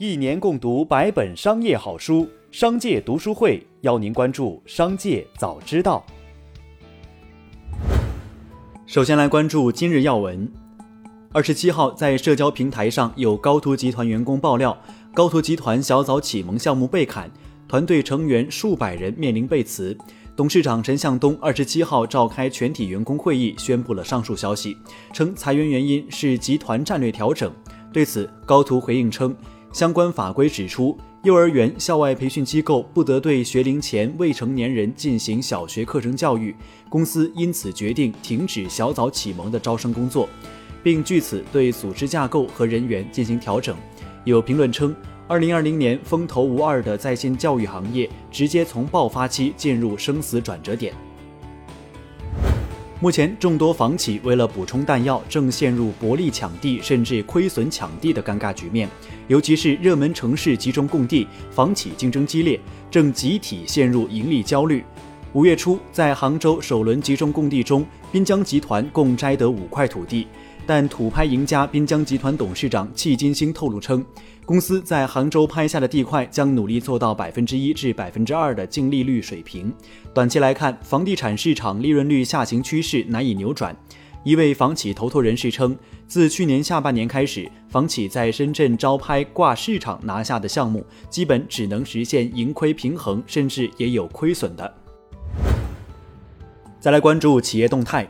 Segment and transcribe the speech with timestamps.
[0.00, 6.06] 一年共读百本商业好书，商界读书会邀您关注商界早知道。
[8.86, 10.48] 首先来关注今日要闻。
[11.32, 14.78] 二十七号，在社交平台上有高途集团员工爆料，
[15.12, 17.28] 高途集团小早启蒙项目被砍，
[17.66, 19.98] 团队成员数百人面临被辞。
[20.36, 24.76] 董事长陈向东二十七号召开全体员工会议，宣布了上述消息，
[25.12, 27.52] 称裁员原因是集团战略调整。
[27.92, 29.34] 对此，高途回应称。
[29.72, 36.56] 相关法规指出，幼儿园、校外培训机构不得对学龄前未成年人进行小学课程教育。
[36.88, 40.28] 公司因此决定停止小早启蒙的招生工作，
[40.82, 43.76] 并据此对组织架构和人员进行调整。
[44.24, 50.94] 有评论称，二零二零年风头无二的在线教育行业直接从爆发期进入生死转折点。
[53.00, 58.88] 目前，众多房企为了补充弹药，正陷入薄利抢地甚至亏损抢地的尴尬局面。
[59.28, 62.58] 尤其是热门城市集中供地，房企竞争激烈，
[62.90, 64.84] 正集体陷入盈利焦虑。
[65.32, 70.26] 五月初，在杭州首轮集中供地中，滨江集团共摘得五块土地。
[70.68, 74.04] 但土拍赢家滨江集团董事长戚金星透露称，
[74.44, 79.72] 公司在杭州拍下的地块将努力做到百分之一至百分之二的净利率水平。
[80.12, 83.74] 短期来看，房地产市场利润率下行趋势难以扭转。
[84.24, 85.74] 一位房企头头人士称，
[86.06, 94.74] 自去年下半年开始，房企在深圳招拍挂市场拿下的项目，基本只能实现盈亏平衡，甚至也有亏损的。
[96.78, 98.06] 再来关注企业动态。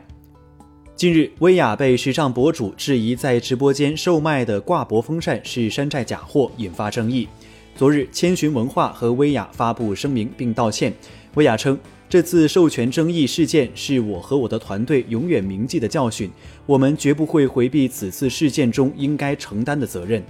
[0.99, 7.29] 近日，薇娅被时尚博主质疑在直播间售卖的挂脖风扇是山寨假货，引发争议。
[7.77, 10.93] 昨日，千寻文化和薇娅发布声明并道歉。
[11.35, 16.29] 薇娅称，这次授权争议事件是我和我的团队永远铭记的教训，
[16.67, 20.21] 我们绝不会回避此次事件中应该承担的责任。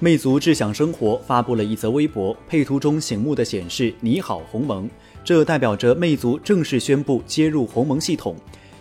[0.00, 4.86] 魅族智享生活发布了一则微博，配图中醒目的显示“你好，鸿蒙”。
[5.24, 8.36] 这代表着魅族正式宣布接入鸿蒙系统。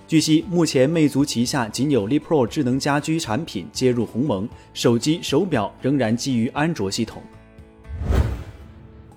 [0.06, 7.24] 据悉，目前魅族旗下仅有 Li Pro 智能家居产品接入鸿蒙，手机、手表仍然基于安卓系统。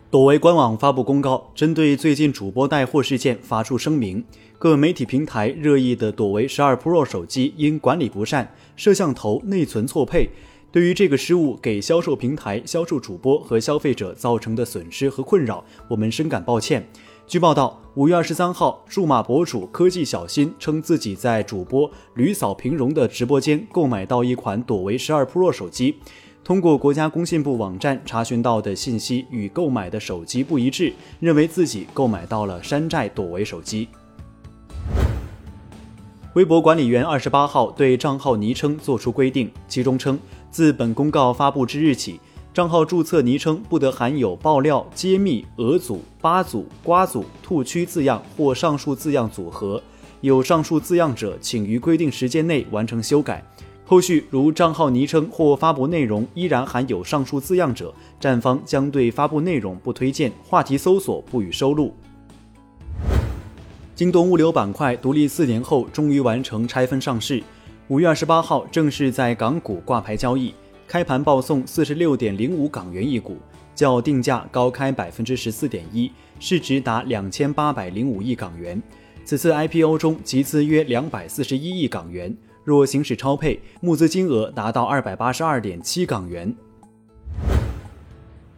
[0.09, 4.25] 朵唯官网发布公告，针对最近主播带货事件发出声明：
[4.57, 10.31] 各媒体平台热议的朵唯十二 Pro 手机因管理不善，摄像头内存错配，
[10.71, 16.89] 对于这个失误给销售平台、销售主播和消费者造成的损失和困扰，我们深感抱歉。
[17.29, 25.97] 据报道，五月二十三号，数码博主科技小新称自己在主播吕扫平荣的直播间购买到一款朵唯十二 Pro 手机，
[26.45, 33.89] 通过国家工信部网站查询到的信息与购买的手机不一致，认为自己购买到了山寨朵唯手机。
[36.35, 40.17] 微博管理员二十八号对账号昵称作出规定，其中称，
[40.53, 42.21] 自本公告发布之日起。
[42.57, 49.83] 账号注册昵称不得含有爆料、揭秘、俄组、八组、瓜组、兔区字样或上述字样组合，
[50.23, 53.45] 有上述字样者，请于规定时间内完成修改。
[53.85, 61.95] 后续如账号昵称或发布内容依然含有上述字样者，站方将对发布内容不推荐、话题搜索不予收录。
[63.95, 67.43] 京东物流板块独立四年后终于完成拆分上市，
[67.89, 70.55] 五月二十八号正式在港股挂牌交易。
[70.89, 73.37] 开盘报送四十六点零五港元一股，
[73.75, 78.81] 较定价高开百分之十四点一，市值达两千八百零五亿港元。
[79.25, 86.55] 此次 IPO 中集资约两百四十一亿港元，若行使超配，募资金额达到二百八十二点七港元。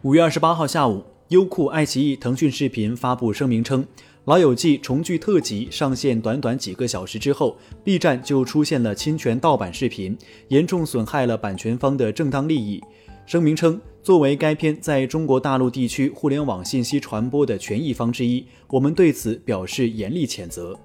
[0.03, 3.83] 五月二十八号下午，优酷、爱奇艺、腾讯视频发布声明称。
[4.29, 10.15] 《老友记》重聚特辑上线短短几个小时之后，B 站就出现了侵权盗版视频，
[10.49, 12.79] 严重损害了版权方的正当利益。
[13.25, 20.77] 声明称，作为该片在中国大陆地区互联网信息传播的权益方之一，我们对此表示严厉谴责。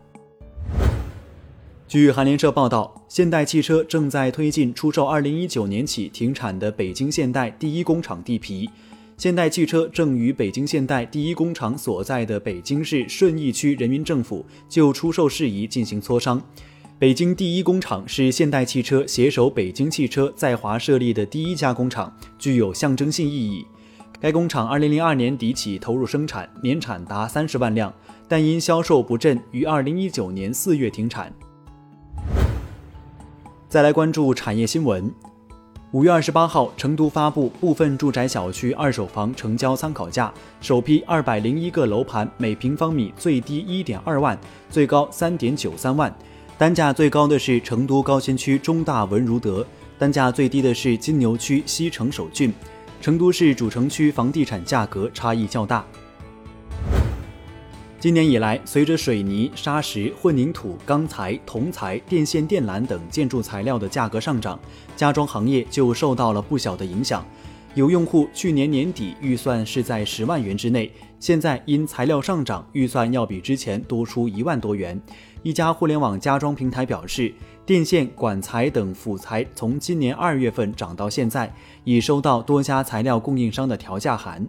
[1.87, 8.71] 据韩联社报道，现代汽车正在推进出售2019年起停产的北京现代第一工厂地皮。
[9.17, 16.43] 现代汽车正与北京现代第一工厂所在的北京市顺义区人民政府就出售事宜进行磋商。
[16.99, 23.65] 北京第一工厂是现代汽车携手北京汽车在华设立的第一家工厂，具有象征性意义。
[24.21, 27.95] 该工厂2002年底起投入生产，年产达三十万辆，
[28.27, 31.33] 但因销售不振，于2019年4月停产。
[33.69, 35.13] 再来关注产业新闻。
[35.95, 44.37] 五月二十八号，成都发布部分住宅小区二手房成交参考价，首批二百零一个楼盘每平方米最低一点二万，
[44.69, 46.13] 最高三点九三万，
[46.59, 49.65] 单价最高的是成都高新区中大文如德，
[49.97, 52.53] 单价最低的是金牛区西城首郡，
[53.01, 55.87] 成都市主城区房地产价格差异较大。
[58.05, 64.61] 今年以来，随着水泥、砂石、混凝土、钢材、铜材、电线电缆等建筑材料的价格上涨，
[64.95, 67.25] 家装行业就受到了不小的影响。
[67.75, 75.01] 有用户去年年底预算是在十万元之内，现在因材料上涨，预算要比之前多出一万多元。
[75.43, 77.33] 一家互联网家装平台表示，
[77.65, 81.51] 电线、管材等辅材从今年二月份涨到现在，
[81.85, 84.47] 已收到多家材料供应商的调价函。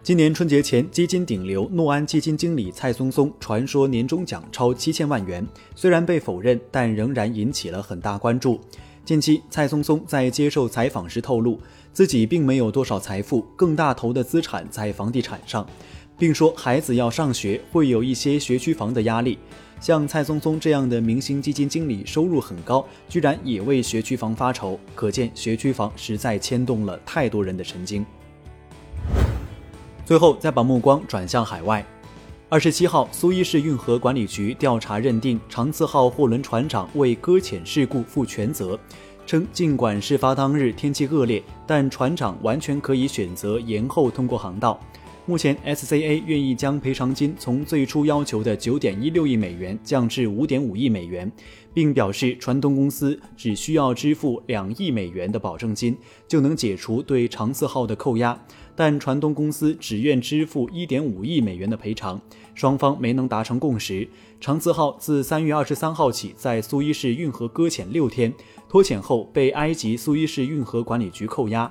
[0.00, 8.58] 今年春节前，基金顶流诺安基金经理蔡松松传说年终奖超七千万元，虽然被否认，但仍然引起了很大关注。
[9.04, 11.60] 近期，蔡松松在接受采访时透露，
[11.92, 15.66] 自己并没有多少财富，更大头的资产在房地产上，
[16.16, 19.38] 并说孩子要上学，会有一些学区房的压力。
[19.78, 28.04] 像蔡松松这样的明星基金经理，收入很高，居然也为学区房发愁，可见学区房实在牵动了太多人的神经。
[30.08, 31.84] 最后，再把目光转向海外。
[32.48, 38.80] 二十七号，苏伊士运河管理局调查认定长次号货轮船长为搁浅事故负全责，
[39.26, 44.80] 称尽管事发当日天气恶劣，但船长完全可以选择延后通过航道。
[45.28, 51.30] 目前，SCA 愿意将赔偿金从最初要求的九点一六亿美元降至五点五亿美元，
[51.74, 55.94] 并表示船东公司只需要支付两亿美元的保证金，
[56.26, 58.42] 就能解除对长次号的扣押。
[58.74, 62.18] 但船东公司只愿支付一点五亿美元的赔偿，
[62.54, 64.08] 双方没能达成共识。
[64.40, 68.32] 长次号自三月二十三号起在苏伊士运河搁浅六天，
[68.66, 71.70] 脱潜后被埃及苏伊士运河管理局扣押。